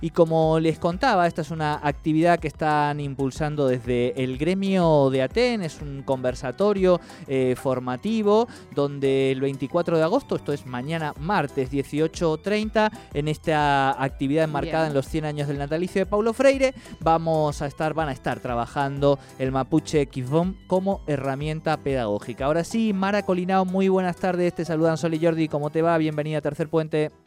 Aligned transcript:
Y 0.00 0.10
como 0.10 0.60
les 0.60 0.78
contaba, 0.78 1.26
esta 1.26 1.42
es 1.42 1.50
una 1.50 1.80
actividad 1.82 2.38
que 2.38 2.48
están 2.48 3.00
impulsando 3.00 3.66
desde 3.66 4.22
el 4.22 4.36
gremio 4.36 5.08
de 5.10 5.22
Aten, 5.22 5.62
es 5.62 5.80
un 5.80 6.02
conversatorio 6.02 7.00
eh, 7.26 7.54
formativo 7.56 8.46
donde 8.74 9.32
el 9.32 9.40
24 9.40 9.96
de 9.96 10.02
agosto, 10.02 10.36
esto 10.36 10.52
es 10.52 10.66
mañana 10.66 11.14
martes 11.18 11.72
18.30, 11.72 12.90
en 13.14 13.28
esta 13.28 14.02
actividad 14.02 14.44
enmarcada 14.44 14.86
en 14.86 14.94
los 14.94 15.06
100 15.06 15.24
años 15.24 15.48
del 15.48 15.58
natalicio 15.58 16.02
de 16.02 16.06
Paulo 16.06 16.32
Freire, 16.32 16.74
vamos 17.00 17.62
a 17.62 17.66
estar, 17.66 17.94
van 17.94 18.08
a 18.08 18.12
estar 18.12 18.40
trabajando 18.40 19.18
el 19.38 19.50
mapuche 19.50 20.06
Kifom 20.06 20.54
como 20.66 21.00
herramienta 21.06 21.78
pedagógica. 21.78 22.44
Ahora 22.44 22.64
sí, 22.64 22.92
Mara 22.92 23.24
Colinao, 23.24 23.64
muy 23.64 23.88
buenas 23.88 24.16
tardes, 24.16 24.54
te 24.54 24.64
saludan 24.64 24.98
Sol 24.98 25.14
y 25.14 25.24
Jordi, 25.24 25.48
¿cómo 25.48 25.70
te 25.70 25.82
va? 25.82 25.96
Bienvenida 25.96 26.38
a 26.38 26.42
Tercer 26.42 26.68
Puente. 26.68 27.25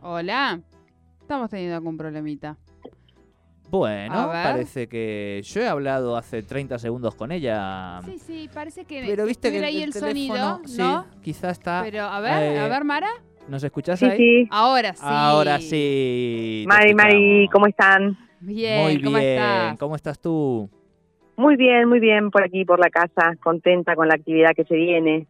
Hola. 0.00 0.60
Estamos 1.20 1.50
teniendo 1.50 1.76
algún 1.76 1.96
problemita. 1.96 2.56
Bueno, 3.70 4.30
parece 4.32 4.88
que 4.88 5.42
yo 5.44 5.60
he 5.60 5.68
hablado 5.68 6.16
hace 6.16 6.42
30 6.42 6.78
segundos 6.78 7.14
con 7.14 7.32
ella. 7.32 8.00
Sí, 8.04 8.18
sí, 8.18 8.50
parece 8.52 8.86
que 8.86 9.04
Pero 9.06 9.26
viste 9.26 9.52
que 9.52 9.62
ahí 9.62 9.82
el, 9.82 9.92
sonido, 9.92 10.60
sí, 10.64 10.82
quizá 11.20 11.50
está. 11.50 11.82
Pero 11.84 12.04
a 12.04 12.20
ver, 12.20 12.32
a 12.32 12.66
eh, 12.66 12.68
ver, 12.68 12.84
Mara. 12.84 13.10
¿Nos 13.46 13.62
escuchás 13.62 13.98
sí, 13.98 14.06
ahí? 14.06 14.16
Sí. 14.16 14.48
Ahora 14.50 14.94
sí. 14.94 15.02
Ahora 15.04 15.58
sí. 15.58 16.64
Mari, 16.66 16.94
Mari, 16.94 17.48
¿cómo 17.52 17.66
están? 17.66 18.16
Bien, 18.40 18.84
muy 18.84 19.02
¿cómo 19.02 19.18
bien. 19.18 19.32
estás? 19.32 19.78
¿Cómo 19.78 19.96
estás 19.96 20.18
tú? 20.18 20.70
Muy 21.36 21.56
bien, 21.56 21.88
muy 21.88 22.00
bien 22.00 22.30
por 22.30 22.42
aquí, 22.44 22.64
por 22.64 22.80
la 22.80 22.88
casa, 22.88 23.36
contenta 23.42 23.94
con 23.94 24.08
la 24.08 24.14
actividad 24.14 24.52
que 24.56 24.64
se 24.64 24.74
viene. 24.74 25.26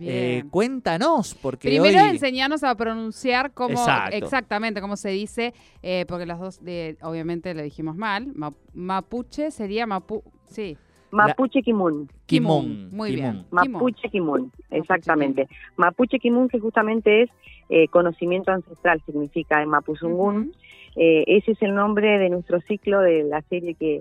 Eh, 0.00 0.44
cuéntanos, 0.50 1.34
porque 1.34 1.68
Primero 1.68 2.02
hoy... 2.02 2.10
enseñarnos 2.10 2.64
a 2.64 2.74
pronunciar 2.74 3.52
como 3.52 3.72
Exacto. 3.74 4.16
exactamente 4.16 4.80
cómo 4.80 4.96
se 4.96 5.10
dice, 5.10 5.52
eh, 5.82 6.04
porque 6.08 6.26
las 6.26 6.38
dos, 6.40 6.64
de, 6.64 6.96
obviamente, 7.02 7.54
le 7.54 7.62
dijimos 7.62 7.96
mal. 7.96 8.28
Ma- 8.34 8.54
mapuche 8.74 9.50
sería 9.50 9.86
mapu, 9.86 10.22
sí. 10.46 10.76
Mapuche 11.10 11.60
Kimun. 11.62 12.08
Kimun. 12.24 12.88
Muy 12.90 13.10
Kimun. 13.14 13.32
bien. 13.32 13.46
Mapuche 13.50 14.08
Kimun, 14.08 14.50
exactamente. 14.70 15.46
Mapuche 15.76 16.18
Kimun, 16.18 16.48
que 16.48 16.58
justamente 16.58 17.22
es 17.24 17.30
eh, 17.68 17.88
conocimiento 17.88 18.50
ancestral, 18.50 19.02
significa 19.04 19.62
en 19.62 19.68
Mapuzungún. 19.68 20.52
Eh, 20.96 21.24
ese 21.26 21.52
es 21.52 21.62
el 21.62 21.74
nombre 21.74 22.18
de 22.18 22.30
nuestro 22.30 22.60
ciclo 22.62 23.00
de 23.00 23.24
la 23.24 23.42
serie 23.42 23.74
que, 23.74 24.00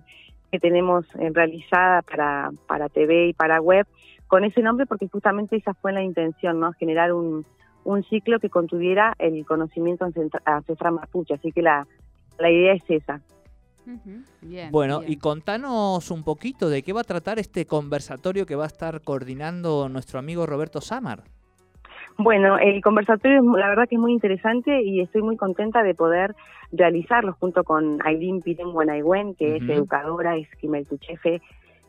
que 0.52 0.60
tenemos 0.60 1.06
eh, 1.20 1.30
realizada 1.34 2.02
para, 2.02 2.52
para 2.68 2.88
TV 2.90 3.28
y 3.30 3.34
para 3.34 3.60
web, 3.62 3.86
con 4.32 4.46
ese 4.46 4.62
nombre 4.62 4.86
porque 4.86 5.10
justamente 5.10 5.58
esa 5.58 5.74
fue 5.74 5.92
la 5.92 6.02
intención, 6.02 6.58
¿no? 6.58 6.72
Generar 6.72 7.12
un, 7.12 7.46
un 7.84 8.02
ciclo 8.04 8.40
que 8.40 8.50
contuviera 8.50 9.14
el 9.20 9.46
conocimiento 9.46 10.06
ancestra- 10.06 10.42
ancestral 10.46 10.94
mapuche, 10.94 11.34
así 11.34 11.52
que 11.52 11.62
la, 11.62 11.86
la 12.40 12.50
idea 12.50 12.72
es 12.72 12.84
esa. 12.88 13.20
Bien. 14.42 14.72
Bueno, 14.72 15.02
bien. 15.02 15.12
y 15.12 15.18
contanos 15.18 16.10
un 16.12 16.24
poquito 16.24 16.70
de 16.70 16.82
qué 16.82 16.94
va 16.94 17.02
a 17.02 17.04
tratar 17.04 17.40
este 17.40 17.66
conversatorio 17.66 18.46
que 18.46 18.56
va 18.56 18.64
a 18.64 18.68
estar 18.68 19.02
coordinando 19.02 19.90
nuestro 19.90 20.18
amigo 20.18 20.46
Roberto 20.46 20.80
Samar. 20.80 21.24
Bueno, 22.18 22.58
el 22.58 22.82
conversatorio 22.82 23.40
es 23.40 23.60
la 23.60 23.68
verdad 23.68 23.90
que 23.90 23.96
es 23.96 24.02
muy 24.02 24.14
interesante 24.14 24.82
y 24.82 25.02
estoy 25.02 25.24
muy 25.24 25.36
contenta 25.36 25.84
de 25.84 25.94
poder 25.94 26.36
realizarlo 26.72 27.34
junto 27.38 27.66
con 27.66 28.00
Aileen 28.06 28.42
Pirén 28.42 28.72
Buenayuen, 28.72 29.36
que 29.36 29.58
es 29.58 29.64
Ujú. 29.64 29.74
educadora, 29.74 30.38
es 30.38 30.48
Chefe 31.02 31.42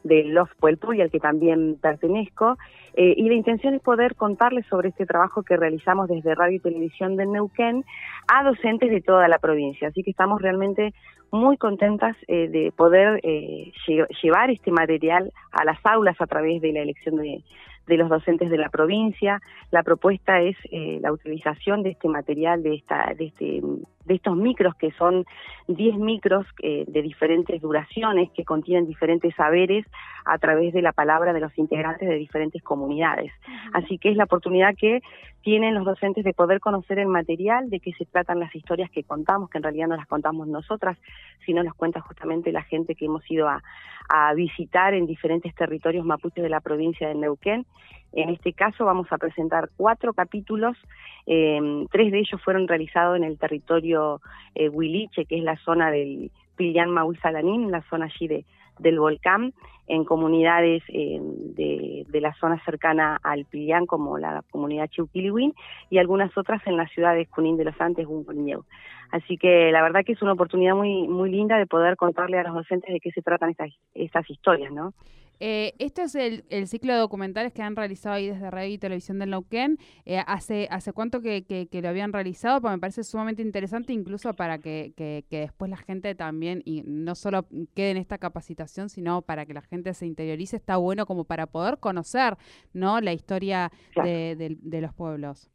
del 0.04 0.34
Love 0.34 0.50
Puelpuy, 0.58 1.00
al 1.00 1.10
que 1.10 1.20
también 1.20 1.76
pertenezco. 1.80 2.56
Eh, 2.94 3.14
y 3.16 3.28
la 3.28 3.34
intención 3.34 3.74
es 3.74 3.80
poder 3.80 4.14
contarles 4.16 4.66
sobre 4.66 4.90
este 4.90 5.06
trabajo 5.06 5.42
que 5.42 5.56
realizamos 5.56 6.08
desde 6.08 6.34
Radio 6.34 6.56
y 6.56 6.60
Televisión 6.60 7.16
del 7.16 7.32
Neuquén 7.32 7.84
a 8.28 8.44
docentes 8.44 8.90
de 8.90 9.00
toda 9.00 9.28
la 9.28 9.38
provincia. 9.38 9.88
Así 9.88 10.02
que 10.02 10.10
estamos 10.10 10.42
realmente 10.42 10.92
muy 11.30 11.56
contentas 11.56 12.14
eh, 12.28 12.48
de 12.48 12.72
poder 12.76 13.20
eh, 13.22 13.72
lle- 13.86 14.06
llevar 14.22 14.50
este 14.50 14.70
material 14.70 15.32
a 15.50 15.64
las 15.64 15.78
aulas 15.84 16.20
a 16.20 16.26
través 16.26 16.60
de 16.60 16.72
la 16.72 16.80
elección 16.80 17.16
de, 17.16 17.42
de 17.86 17.96
los 17.96 18.10
docentes 18.10 18.50
de 18.50 18.58
la 18.58 18.68
provincia. 18.68 19.40
La 19.70 19.82
propuesta 19.82 20.42
es 20.42 20.56
la 20.70 21.10
utilización 21.10 21.82
de 21.82 21.90
este 21.90 22.08
material, 22.08 22.62
de 22.62 22.74
esta, 22.74 23.14
de 23.16 23.24
este, 23.26 23.62
de 24.04 24.14
estos 24.14 24.36
micros 24.36 24.74
que 24.76 24.90
son 24.92 25.24
10 25.68 25.96
micros 25.96 26.46
eh, 26.62 26.84
de 26.86 27.02
diferentes 27.02 27.60
duraciones 27.60 28.30
que 28.32 28.44
contienen 28.44 28.86
diferentes 28.86 29.34
saberes 29.34 29.86
a 30.24 30.38
través 30.38 30.72
de 30.72 30.82
la 30.82 30.92
palabra 30.92 31.32
de 31.32 31.40
los 31.40 31.56
integrantes 31.58 32.08
de 32.08 32.14
diferentes 32.16 32.62
comunidades. 32.62 33.32
Así 33.72 33.98
que 33.98 34.10
es 34.10 34.16
la 34.16 34.24
oportunidad 34.24 34.74
que 34.76 35.02
tienen 35.42 35.74
los 35.74 35.84
docentes 35.84 36.24
de 36.24 36.32
poder 36.32 36.60
conocer 36.60 36.98
el 36.98 37.08
material, 37.08 37.68
de 37.68 37.80
qué 37.80 37.92
se 37.92 38.04
tratan 38.04 38.38
las 38.38 38.54
historias 38.54 38.90
que 38.90 39.02
contamos, 39.02 39.50
que 39.50 39.58
en 39.58 39.64
realidad 39.64 39.88
no 39.88 39.96
las 39.96 40.06
contamos 40.06 40.46
nosotras, 40.46 40.96
sino 41.44 41.62
las 41.62 41.74
cuenta 41.74 42.00
justamente 42.00 42.52
la 42.52 42.62
gente 42.62 42.94
que 42.94 43.06
hemos 43.06 43.28
ido 43.30 43.48
a, 43.48 43.62
a 44.08 44.32
visitar 44.34 44.94
en 44.94 45.06
diferentes 45.06 45.54
territorios 45.54 46.04
mapuches 46.04 46.42
de 46.42 46.48
la 46.48 46.60
provincia 46.60 47.08
de 47.08 47.14
Neuquén. 47.14 47.66
En 48.12 48.28
este 48.28 48.52
caso 48.52 48.84
vamos 48.84 49.06
a 49.10 49.18
presentar 49.18 49.70
cuatro 49.76 50.12
capítulos, 50.12 50.76
eh, 51.26 51.86
tres 51.90 52.12
de 52.12 52.18
ellos 52.18 52.40
fueron 52.42 52.68
realizados 52.68 53.16
en 53.16 53.24
el 53.24 53.38
territorio 53.38 54.20
eh, 54.54 54.68
Huiliche, 54.68 55.24
que 55.24 55.38
es 55.38 55.44
la 55.44 55.56
zona 55.56 55.90
del 55.90 56.30
Pillán 56.56 56.90
Mahuizalanín, 56.90 57.70
la 57.70 57.82
zona 57.88 58.06
allí 58.06 58.28
de, 58.28 58.44
del 58.78 58.98
volcán, 58.98 59.54
en 59.88 60.04
comunidades 60.04 60.82
eh, 60.88 61.18
de, 61.20 62.04
de 62.08 62.20
la 62.20 62.34
zona 62.34 62.62
cercana 62.64 63.18
al 63.22 63.44
Pillán, 63.46 63.86
como 63.86 64.18
la 64.18 64.42
comunidad 64.50 64.88
Chiuquilihuín, 64.88 65.54
y 65.90 65.98
algunas 65.98 66.36
otras 66.36 66.64
en 66.66 66.76
la 66.76 66.86
ciudad 66.88 67.14
de 67.14 67.26
Junín 67.26 67.56
de 67.56 67.64
los 67.64 67.80
Andes, 67.80 68.06
Hunconieu. 68.06 68.64
Así 69.10 69.36
que 69.36 69.70
la 69.72 69.82
verdad 69.82 70.04
que 70.04 70.12
es 70.12 70.22
una 70.22 70.32
oportunidad 70.32 70.74
muy 70.74 71.06
muy 71.06 71.30
linda 71.30 71.58
de 71.58 71.66
poder 71.66 71.96
contarle 71.96 72.38
a 72.38 72.44
los 72.44 72.54
docentes 72.54 72.92
de 72.92 73.00
qué 73.00 73.10
se 73.10 73.20
tratan 73.20 73.50
estas, 73.50 73.70
estas 73.94 74.28
historias, 74.30 74.72
¿no? 74.72 74.94
Eh, 75.44 75.72
este 75.80 76.02
es 76.02 76.14
el, 76.14 76.44
el 76.50 76.68
ciclo 76.68 76.92
de 76.92 77.00
documentales 77.00 77.52
que 77.52 77.62
han 77.62 77.74
realizado 77.74 78.14
ahí 78.14 78.28
desde 78.28 78.48
Radio 78.48 78.72
y 78.74 78.78
Televisión 78.78 79.18
del 79.18 79.30
Neuquén. 79.30 79.76
Eh, 80.06 80.20
¿hace, 80.24 80.68
¿Hace 80.70 80.92
cuánto 80.92 81.20
que, 81.20 81.44
que- 81.44 81.66
que 81.66 81.82
lo 81.82 81.88
habían 81.88 82.12
realizado? 82.12 82.60
Porque 82.60 82.76
me 82.76 82.80
parece 82.80 83.02
sumamente 83.02 83.42
interesante, 83.42 83.92
incluso 83.92 84.34
para 84.34 84.58
que, 84.58 84.92
después 85.28 85.68
la 85.68 85.78
gente 85.78 86.14
también, 86.14 86.62
y 86.64 86.82
no 86.86 87.16
solo 87.16 87.44
quede 87.74 87.90
en 87.90 87.96
esta 87.96 88.18
capacitación, 88.18 88.88
sino 88.88 89.22
para 89.22 89.44
que 89.44 89.52
la 89.52 89.62
gente 89.62 89.92
se 89.94 90.06
interiorice, 90.06 90.54
está 90.56 90.76
bueno 90.76 91.06
como 91.06 91.24
para 91.24 91.46
poder 91.46 91.78
conocer 91.80 92.36
¿no? 92.72 93.00
la 93.00 93.12
historia 93.12 93.70
Claro. 93.94 94.08
de, 94.08 94.36
de- 94.36 94.56
de 94.60 94.80
los 94.80 94.94
pueblos. 94.94 95.50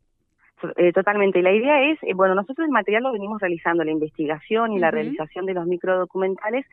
Eh, 0.76 0.92
totalmente. 0.92 1.42
La 1.42 1.54
idea 1.54 1.90
es, 1.92 1.98
eh, 2.04 2.14
bueno, 2.14 2.36
nosotros 2.36 2.66
el 2.66 2.72
material 2.74 3.04
lo 3.04 3.14
venimos 3.14 3.40
realizando, 3.40 3.86
la 3.86 3.92
investigación 3.92 4.74
y 4.74 4.80
la 4.80 4.92
realización 4.92 5.46
de 5.46 5.54
los 5.54 5.66
microdocumentales 5.66 6.66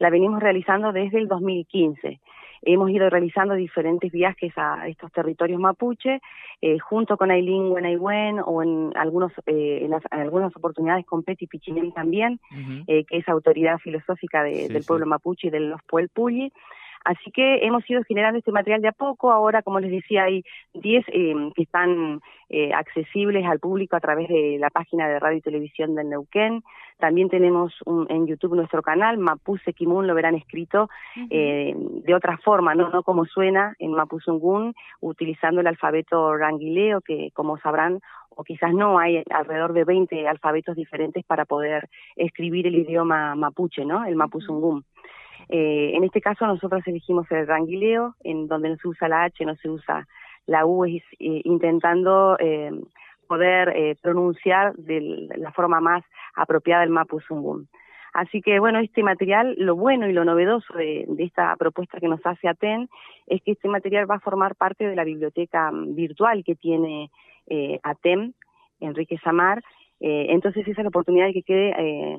la 0.00 0.10
venimos 0.10 0.40
realizando 0.40 0.92
desde 0.92 1.18
el 1.18 1.28
2015. 1.28 2.20
Hemos 2.62 2.90
ido 2.90 3.08
realizando 3.10 3.54
diferentes 3.54 4.10
viajes 4.12 4.52
a 4.56 4.88
estos 4.88 5.10
territorios 5.12 5.60
mapuche, 5.60 6.20
eh, 6.60 6.78
junto 6.78 7.16
con 7.16 7.30
Aileen 7.30 7.70
Buenayuen 7.70 8.40
o 8.44 8.62
en, 8.62 8.92
algunos, 8.96 9.32
eh, 9.46 9.80
en, 9.84 9.90
las- 9.90 10.02
en 10.10 10.20
algunas 10.20 10.54
oportunidades 10.56 11.06
con 11.06 11.22
Peti 11.22 11.46
Pichinen 11.46 11.92
también, 11.92 12.40
eh, 12.86 13.04
que 13.04 13.18
es 13.18 13.28
autoridad 13.28 13.78
filosófica 13.78 14.42
de- 14.42 14.66
Sí, 14.66 14.72
del 14.72 14.82
sí. 14.82 14.88
pueblo 14.88 15.06
mapuche 15.06 15.48
y 15.48 15.50
de 15.50 15.60
los 15.60 15.80
Puelpulli. 15.84 16.52
Así 17.04 17.30
que 17.30 17.64
hemos 17.66 17.88
ido 17.88 18.02
generando 18.04 18.38
este 18.38 18.52
material 18.52 18.82
de 18.82 18.88
a 18.88 18.92
poco. 18.92 19.30
Ahora, 19.30 19.62
como 19.62 19.80
les 19.80 19.90
decía, 19.90 20.24
hay 20.24 20.42
10 20.74 21.04
eh, 21.08 21.34
que 21.54 21.62
están 21.62 22.20
eh, 22.50 22.72
accesibles 22.72 23.44
al 23.46 23.58
público 23.60 23.96
a 23.96 24.00
través 24.00 24.28
de 24.28 24.56
la 24.58 24.70
página 24.70 25.06
de 25.08 25.18
Radio 25.18 25.38
y 25.38 25.42
Televisión 25.42 25.94
del 25.94 26.08
Neuquén. 26.08 26.62
También 26.98 27.28
tenemos 27.28 27.74
un- 27.86 28.06
en 28.10 28.26
YouTube 28.26 28.56
nuestro 28.56 28.82
canal, 28.82 29.18
Mapuse 29.18 29.72
Kimun, 29.72 30.06
lo 30.06 30.14
verán 30.14 30.34
escrito 30.34 30.88
eh, 31.30 31.74
de 31.76 32.14
otra 32.14 32.38
forma, 32.38 32.74
¿no? 32.74 32.88
no 32.90 33.02
como 33.02 33.24
suena 33.26 33.74
en 33.78 33.92
Mapuzungún, 33.92 34.74
utilizando 35.00 35.60
el 35.60 35.66
alfabeto 35.68 36.36
ranguileo, 36.36 37.00
que 37.02 37.30
como 37.34 37.58
sabrán, 37.58 38.00
o 38.30 38.42
quizás 38.44 38.72
no, 38.72 38.98
hay 38.98 39.22
alrededor 39.30 39.72
de 39.72 39.84
20 39.84 40.26
alfabetos 40.26 40.74
diferentes 40.76 41.24
para 41.24 41.44
poder 41.44 41.88
escribir 42.16 42.66
el 42.66 42.76
idioma 42.76 43.34
mapuche, 43.34 43.84
¿no? 43.84 44.04
El 44.04 44.16
Mapuzungún. 44.16 44.84
Eh, 45.48 45.92
en 45.94 46.04
este 46.04 46.20
caso 46.20 46.46
nosotros 46.46 46.86
elegimos 46.86 47.30
el 47.30 47.46
ranguileo, 47.46 48.14
en 48.22 48.48
donde 48.48 48.70
no 48.70 48.76
se 48.76 48.88
usa 48.88 49.08
la 49.08 49.24
H, 49.24 49.44
no 49.44 49.54
se 49.56 49.68
usa 49.70 50.06
la 50.46 50.66
U, 50.66 50.84
es, 50.84 51.02
eh, 51.18 51.42
intentando 51.44 52.36
eh, 52.38 52.70
poder 53.28 53.68
eh, 53.76 53.96
pronunciar 54.02 54.74
de 54.74 55.28
la 55.36 55.52
forma 55.52 55.80
más 55.80 56.04
apropiada 56.34 56.82
el 56.82 56.90
Mapuzungún. 56.90 57.68
Así 58.12 58.40
que 58.40 58.58
bueno, 58.58 58.80
este 58.80 59.02
material, 59.02 59.54
lo 59.58 59.76
bueno 59.76 60.08
y 60.08 60.12
lo 60.12 60.24
novedoso 60.24 60.74
de, 60.74 61.06
esta 61.18 61.54
propuesta 61.56 62.00
que 62.00 62.08
nos 62.08 62.24
hace 62.24 62.48
ATEN 62.48 62.88
es 63.26 63.42
que 63.42 63.52
este 63.52 63.68
material 63.68 64.10
va 64.10 64.16
a 64.16 64.20
formar 64.20 64.56
parte 64.56 64.88
de 64.88 64.96
la 64.96 65.04
biblioteca 65.04 65.70
mm, 65.70 65.94
virtual 65.94 66.42
que 66.44 66.56
tiene 66.56 67.10
eh, 67.46 67.78
ATEM, 67.82 68.32
Enrique 68.80 69.18
Samar. 69.18 69.62
Eh, 70.00 70.26
entonces 70.30 70.66
esa 70.66 70.80
es 70.80 70.84
la 70.84 70.88
oportunidad 70.88 71.26
de 71.26 71.32
que 71.34 71.42
quede 71.42 71.74
eh, 71.78 72.18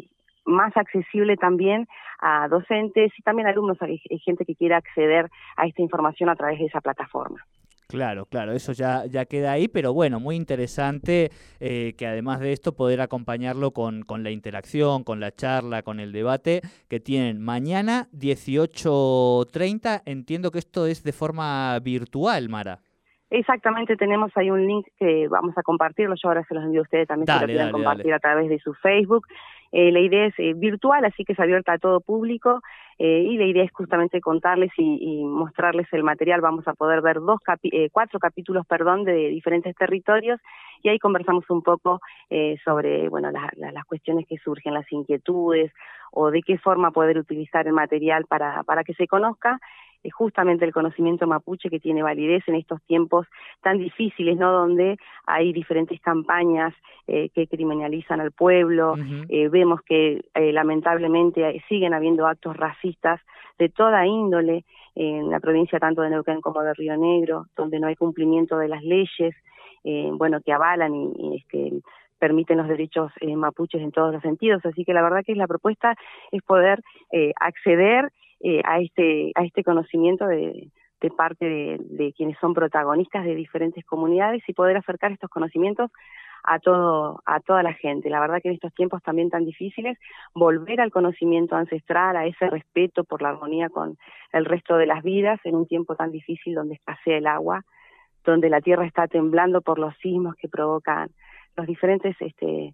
más 0.49 0.75
accesible 0.75 1.37
también 1.37 1.87
a 2.19 2.47
docentes 2.49 3.11
y 3.17 3.21
también 3.21 3.47
alumnos, 3.47 3.81
hay, 3.81 4.01
hay 4.09 4.19
gente 4.19 4.45
que 4.45 4.55
quiera 4.55 4.77
acceder 4.77 5.29
a 5.55 5.67
esta 5.67 5.81
información 5.81 6.29
a 6.29 6.35
través 6.35 6.59
de 6.59 6.65
esa 6.65 6.81
plataforma. 6.81 7.45
Claro, 7.89 8.27
claro, 8.27 8.51
eso 8.51 8.71
ya, 8.71 9.07
ya 9.07 9.25
queda 9.25 9.51
ahí, 9.51 9.67
pero 9.67 9.93
bueno, 9.95 10.19
muy 10.19 10.35
interesante 10.35 11.31
eh, 11.59 11.95
que 11.97 12.05
además 12.05 12.39
de 12.39 12.53
esto 12.53 12.75
poder 12.75 13.01
acompañarlo 13.01 13.71
con, 13.71 14.03
con, 14.03 14.21
la 14.21 14.29
interacción, 14.29 15.03
con 15.03 15.19
la 15.19 15.31
charla, 15.31 15.81
con 15.81 15.99
el 15.99 16.11
debate 16.11 16.61
que 16.87 16.99
tienen 16.99 17.41
mañana 17.41 18.07
18.30. 18.13 20.03
Entiendo 20.05 20.51
que 20.51 20.59
esto 20.59 20.85
es 20.85 21.03
de 21.03 21.13
forma 21.13 21.79
virtual, 21.79 22.47
Mara. 22.47 22.77
Exactamente, 23.31 23.95
tenemos 23.95 24.31
ahí 24.35 24.51
un 24.51 24.67
link 24.67 24.85
que 24.99 25.27
vamos 25.27 25.57
a 25.57 25.63
compartirlo, 25.63 26.13
yo 26.15 26.29
ahora 26.29 26.43
se 26.47 26.53
los 26.53 26.63
envío 26.63 26.81
a 26.81 26.83
ustedes 26.83 27.07
también 27.07 27.25
si 27.25 27.39
lo 27.39 27.45
quieren 27.47 27.71
compartir 27.71 28.13
a 28.13 28.19
través 28.19 28.49
de 28.49 28.59
su 28.59 28.75
Facebook. 28.75 29.25
Eh, 29.71 29.91
la 29.91 29.99
idea 29.99 30.25
es 30.25 30.33
eh, 30.39 30.53
virtual, 30.55 31.05
así 31.05 31.23
que 31.23 31.33
es 31.33 31.39
abierta 31.39 31.73
a 31.73 31.77
todo 31.77 32.01
público 32.01 32.61
eh, 32.97 33.25
y 33.27 33.37
la 33.37 33.45
idea 33.45 33.63
es 33.63 33.71
justamente 33.71 34.19
contarles 34.19 34.71
y, 34.77 35.23
mostrarles 35.23 35.87
el 35.91 36.03
material. 36.03 36.41
Vamos 36.41 36.67
a 36.67 36.73
poder 36.73 37.01
ver 37.01 37.19
dos 37.19 37.39
cuatro 37.91 38.19
capítulos, 38.19 38.65
perdón, 38.65 39.03
de 39.03 39.29
diferentes 39.29 39.75
territorios 39.75 40.39
y 40.81 40.89
ahí 40.89 40.99
conversamos 40.99 41.49
un 41.49 41.61
poco 41.61 41.99
sobre, 42.63 43.09
bueno, 43.09 43.31
las 43.31 43.85
cuestiones 43.85 44.25
que 44.27 44.37
surgen, 44.37 44.73
las 44.73 44.91
inquietudes 44.91 45.71
o 46.11 46.31
de 46.31 46.41
qué 46.41 46.57
forma 46.57 46.91
poder 46.91 47.17
utilizar 47.17 47.67
el 47.67 47.73
material 47.73 48.25
para, 48.25 48.63
para 48.63 48.83
que 48.83 48.93
se 48.93 49.07
conozca 49.07 49.59
es 50.03 50.13
justamente 50.13 50.65
el 50.65 50.73
conocimiento 50.73 51.27
mapuche 51.27 51.69
que 51.69 51.79
tiene 51.79 52.03
validez 52.03 52.43
en 52.47 52.55
estos 52.55 52.81
tiempos 52.83 53.27
tan 53.61 53.77
difíciles, 53.77 54.37
¿no? 54.37 54.51
Donde 54.51 54.97
hay 55.25 55.51
diferentes 55.51 55.99
campañas 56.01 56.73
eh, 57.07 57.29
que 57.29 57.47
criminalizan 57.47 58.21
al 58.21 58.31
pueblo, 58.31 58.95
eh, 59.27 59.49
vemos 59.49 59.81
que 59.81 60.21
eh, 60.33 60.53
lamentablemente 60.53 61.61
siguen 61.67 61.93
habiendo 61.93 62.27
actos 62.27 62.55
racistas 62.55 63.19
de 63.57 63.69
toda 63.69 64.05
índole 64.05 64.63
en 64.95 65.29
la 65.29 65.39
provincia 65.39 65.79
tanto 65.79 66.01
de 66.01 66.09
Neuquén 66.09 66.41
como 66.41 66.61
de 66.61 66.73
Río 66.73 66.95
Negro, 66.97 67.47
donde 67.55 67.79
no 67.79 67.87
hay 67.87 67.95
cumplimiento 67.95 68.57
de 68.57 68.67
las 68.67 68.83
leyes, 68.83 69.35
bueno, 69.83 70.41
que 70.41 70.51
avalan 70.51 70.93
y, 70.93 71.13
y 71.17 71.37
este, 71.37 71.81
permiten 72.19 72.57
los 72.57 72.67
derechos 72.67 73.11
mapuches 73.21 73.81
en 73.81 73.91
todos 73.91 74.13
los 74.13 74.21
sentidos. 74.21 74.65
Así 74.65 74.83
que 74.83 74.93
la 74.93 75.01
verdad 75.01 75.23
que 75.25 75.35
la 75.35 75.47
propuesta 75.47 75.95
es 76.31 76.41
poder 76.43 76.81
acceder 77.39 78.11
eh, 78.41 78.61
a 78.65 78.79
este 78.79 79.31
a 79.35 79.43
este 79.43 79.63
conocimiento 79.63 80.25
de, 80.27 80.69
de 81.01 81.09
parte 81.09 81.45
de, 81.45 81.77
de, 81.79 82.13
quienes 82.13 82.37
son 82.39 82.53
protagonistas 82.53 83.25
de 83.25 83.35
diferentes 83.35 83.85
comunidades 83.85 84.43
y 84.47 84.53
poder 84.53 84.77
acercar 84.77 85.11
estos 85.11 85.29
conocimientos 85.29 85.91
a 86.43 86.59
todo 86.59 87.21
a 87.25 87.39
toda 87.39 87.63
la 87.63 87.73
gente. 87.73 88.09
La 88.09 88.19
verdad 88.19 88.41
que 88.41 88.49
en 88.49 88.55
estos 88.55 88.73
tiempos 88.73 89.03
también 89.03 89.29
tan 89.29 89.45
difíciles 89.45 89.97
volver 90.33 90.81
al 90.81 90.91
conocimiento 90.91 91.55
ancestral, 91.55 92.15
a 92.15 92.25
ese 92.25 92.49
respeto 92.49 93.03
por 93.03 93.21
la 93.21 93.29
armonía 93.29 93.69
con 93.69 93.97
el 94.31 94.45
resto 94.45 94.77
de 94.77 94.85
las 94.85 95.03
vidas 95.03 95.39
en 95.43 95.55
un 95.55 95.67
tiempo 95.67 95.95
tan 95.95 96.11
difícil 96.11 96.55
donde 96.55 96.75
escasea 96.75 97.17
el 97.17 97.27
agua, 97.27 97.63
donde 98.23 98.49
la 98.49 98.61
tierra 98.61 98.85
está 98.85 99.07
temblando 99.07 99.61
por 99.61 99.79
los 99.79 99.95
sismos 99.97 100.35
que 100.35 100.47
provocan 100.47 101.09
los 101.55 101.67
diferentes 101.67 102.15
este 102.19 102.73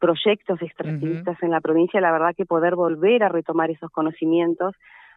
proyectos 0.00 0.60
extractivistas 0.60 1.42
en 1.42 1.50
la 1.50 1.60
provincia, 1.60 2.00
la 2.00 2.12
verdad 2.12 2.34
que 2.36 2.44
poder 2.44 2.74
volver 2.74 3.22
a 3.22 3.28
retomar 3.28 3.70
esos 3.70 3.90
conocimientos 3.90 4.74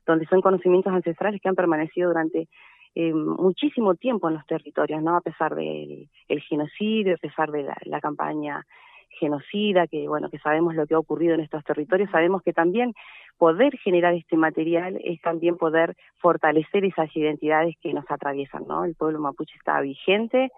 donde 0.08 0.26
son 0.26 0.42
conocimientos 0.42 0.92
ancestrales 0.94 1.42
que 1.42 1.50
han 1.50 1.56
permanecido 1.56 2.10
durante 2.10 2.48
eh, 2.96 3.14
muchísimo 3.14 3.94
tiempo 3.94 4.28
en 4.28 4.36
los 4.36 4.46
territorios, 4.48 5.04
¿no? 5.04 5.16
A 5.16 5.22
pesar 5.22 5.54
del 5.54 6.10
el 6.30 6.42
genocidio, 6.42 7.14
a 7.14 7.18
pesar 7.18 7.52
de 7.52 7.70
la, 7.86 8.02
campaña 8.02 8.66
genocida, 9.20 9.86
que 9.88 10.08
bueno, 10.08 10.30
que 10.30 10.40
sabemos 10.40 10.74
lo 10.74 10.88
que 10.88 10.96
ha 10.96 11.00
ocurrido 11.00 11.36
en 11.36 11.42
estos 11.42 11.64
territorios, 11.64 12.10
sabemos 12.10 12.42
que 12.42 12.54
también 12.54 12.94
poder 13.38 13.78
generar 13.78 14.14
este 14.14 14.38
material 14.38 15.00
es 15.04 15.22
también 15.22 15.58
poder 15.58 15.96
fortalecer 16.20 16.86
esas 16.86 17.16
identidades 17.16 17.76
que 17.82 17.94
nos 17.94 18.10
atraviesan, 18.10 18.64
¿no? 18.68 18.86
El 18.86 18.96
pueblo 18.96 19.20
mapuche 19.20 19.56
está 19.58 19.80
vigente 19.82 20.50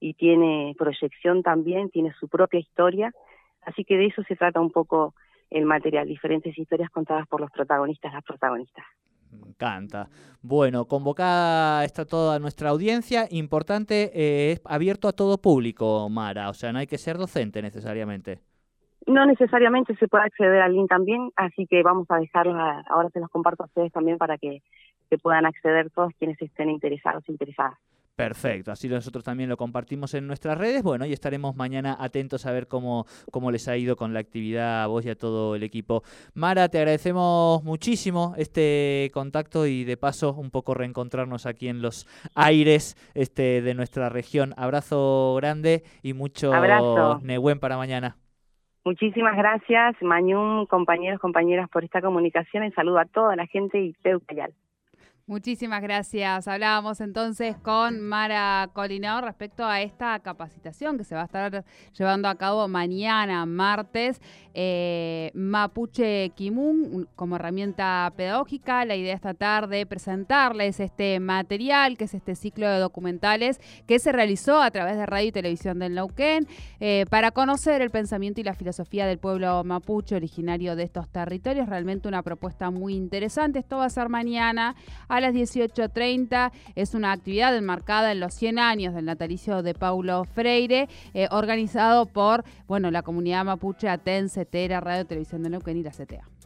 y 0.00 0.14
tiene 0.14 0.74
proyección 0.78 1.42
también, 1.42 1.90
tiene 1.90 2.12
su 2.18 2.28
propia 2.28 2.60
historia, 2.60 3.12
así 3.62 3.84
que 3.84 3.96
de 3.96 4.06
eso 4.06 4.22
se 4.22 4.36
trata 4.36 4.60
un 4.60 4.70
poco 4.70 5.14
el 5.52 5.64
material, 5.64 6.06
diferentes 6.06 6.56
historias 6.56 6.90
contadas 6.90 7.26
por 7.28 7.40
los 7.40 7.50
protagonistas, 7.50 8.12
las 8.12 8.24
protagonistas. 8.24 8.84
Me 9.30 9.48
encanta. 9.48 10.08
Bueno, 10.42 10.84
convocada 10.86 11.84
está 11.84 12.04
toda 12.04 12.38
nuestra 12.38 12.70
audiencia. 12.70 13.26
Importante, 13.30 14.10
eh, 14.14 14.52
es 14.52 14.62
abierto 14.64 15.08
a 15.08 15.12
todo 15.12 15.38
público, 15.38 16.08
Mara. 16.10 16.50
O 16.50 16.54
sea, 16.54 16.72
no 16.72 16.78
hay 16.78 16.86
que 16.86 16.98
ser 16.98 17.16
docente 17.16 17.62
necesariamente. 17.62 18.40
No 19.06 19.26
necesariamente 19.26 19.96
se 19.96 20.06
puede 20.06 20.24
acceder 20.24 20.60
al 20.60 20.74
link 20.74 20.88
también, 20.88 21.30
así 21.34 21.66
que 21.66 21.82
vamos 21.82 22.06
a 22.10 22.18
dejarlos, 22.18 22.56
ahora 22.88 23.10
se 23.10 23.18
los 23.18 23.30
comparto 23.30 23.64
a 23.64 23.66
ustedes 23.66 23.90
también 23.90 24.16
para 24.16 24.38
que, 24.38 24.62
que 25.10 25.18
puedan 25.18 25.44
acceder 25.44 25.90
todos 25.90 26.12
quienes 26.18 26.40
estén 26.40 26.70
interesados, 26.70 27.28
interesadas. 27.28 27.78
Perfecto, 28.14 28.70
así 28.70 28.88
nosotros 28.88 29.24
también 29.24 29.48
lo 29.48 29.56
compartimos 29.56 30.12
en 30.12 30.26
nuestras 30.26 30.58
redes. 30.58 30.82
Bueno, 30.82 31.06
y 31.06 31.14
estaremos 31.14 31.56
mañana 31.56 31.96
atentos 31.98 32.44
a 32.44 32.52
ver 32.52 32.68
cómo, 32.68 33.06
cómo 33.30 33.50
les 33.50 33.68
ha 33.68 33.76
ido 33.78 33.96
con 33.96 34.12
la 34.12 34.20
actividad 34.20 34.82
a 34.82 34.86
vos 34.86 35.06
y 35.06 35.10
a 35.10 35.14
todo 35.14 35.56
el 35.56 35.62
equipo. 35.62 36.02
Mara, 36.34 36.68
te 36.68 36.76
agradecemos 36.76 37.64
muchísimo 37.64 38.34
este 38.36 39.10
contacto 39.14 39.66
y 39.66 39.84
de 39.84 39.96
paso 39.96 40.34
un 40.34 40.50
poco 40.50 40.74
reencontrarnos 40.74 41.46
aquí 41.46 41.68
en 41.68 41.80
los 41.80 42.06
aires 42.34 42.96
este, 43.14 43.62
de 43.62 43.72
nuestra 43.72 44.10
región. 44.10 44.52
Abrazo 44.58 45.34
grande 45.36 45.82
y 46.02 46.12
mucho 46.12 46.52
Abrazo. 46.52 47.18
Nehuen 47.22 47.60
para 47.60 47.78
mañana. 47.78 48.16
Muchísimas 48.84 49.36
gracias, 49.36 49.94
Mañún, 50.02 50.66
compañeros, 50.66 51.20
compañeras, 51.20 51.70
por 51.70 51.84
esta 51.84 52.02
comunicación. 52.02 52.64
Y 52.64 52.72
saludo 52.72 52.98
a 52.98 53.04
toda 53.06 53.36
la 53.36 53.46
gente 53.46 53.80
y 53.80 53.92
Teucayal. 54.02 54.52
Muchísimas 55.28 55.80
gracias. 55.82 56.48
Hablábamos 56.48 57.00
entonces 57.00 57.56
con 57.56 58.00
Mara 58.00 58.68
Colinao 58.72 59.20
respecto 59.20 59.64
a 59.64 59.80
esta 59.80 60.18
capacitación 60.18 60.98
que 60.98 61.04
se 61.04 61.14
va 61.14 61.22
a 61.22 61.26
estar 61.26 61.64
llevando 61.96 62.28
a 62.28 62.34
cabo 62.34 62.66
mañana, 62.66 63.46
martes, 63.46 64.20
eh, 64.52 65.30
Mapuche 65.32 66.30
Kimun 66.34 67.08
como 67.14 67.36
herramienta 67.36 68.12
pedagógica. 68.16 68.84
La 68.84 68.96
idea 68.96 69.14
esta 69.14 69.32
tarde 69.32 69.86
presentarles 69.86 70.80
este 70.80 71.20
material, 71.20 71.96
que 71.96 72.04
es 72.04 72.14
este 72.14 72.34
ciclo 72.34 72.68
de 72.68 72.80
documentales 72.80 73.60
que 73.86 74.00
se 74.00 74.10
realizó 74.10 74.60
a 74.60 74.72
través 74.72 74.96
de 74.96 75.06
radio 75.06 75.28
y 75.28 75.32
televisión 75.32 75.78
del 75.78 75.94
Nauquén, 75.94 76.48
eh, 76.80 77.06
para 77.10 77.30
conocer 77.30 77.80
el 77.80 77.90
pensamiento 77.90 78.40
y 78.40 78.44
la 78.44 78.54
filosofía 78.54 79.06
del 79.06 79.18
pueblo 79.18 79.62
mapuche 79.62 80.16
originario 80.16 80.74
de 80.74 80.82
estos 80.82 81.08
territorios. 81.08 81.68
Realmente 81.68 82.08
una 82.08 82.24
propuesta 82.24 82.70
muy 82.72 82.96
interesante. 82.96 83.60
Esto 83.60 83.76
va 83.76 83.84
a 83.84 83.90
ser 83.90 84.08
mañana 84.08 84.74
a 85.12 85.20
las 85.20 85.34
18.30. 85.34 86.52
Es 86.74 86.94
una 86.94 87.12
actividad 87.12 87.54
enmarcada 87.54 88.12
en 88.12 88.20
los 88.20 88.32
100 88.34 88.58
años 88.58 88.94
del 88.94 89.04
natalicio 89.04 89.62
de 89.62 89.74
Paulo 89.74 90.24
Freire, 90.24 90.88
eh, 91.12 91.28
organizado 91.30 92.06
por 92.06 92.44
bueno, 92.66 92.90
la 92.90 93.02
comunidad 93.02 93.44
mapuche 93.44 93.88
Aten, 93.88 94.30
CETERA, 94.30 94.80
Radio 94.80 95.04
Televisión 95.04 95.42
de 95.42 95.50
Neuquén 95.50 95.76
y 95.76 95.82
la 95.82 95.90
CTA. 95.90 96.41